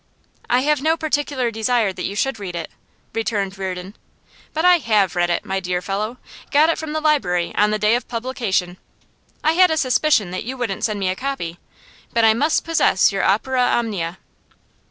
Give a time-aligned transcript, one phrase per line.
[0.49, 2.71] 'I have no particular desire that you should read it,'
[3.13, 3.95] returned Reardon.
[4.51, 6.17] 'But I HAVE read it, my dear fellow.
[6.49, 8.77] Got it from the library on the day of publication;
[9.43, 11.59] I had a suspicion that you wouldn't send me a copy.
[12.13, 14.17] But I must possess your opera omnia.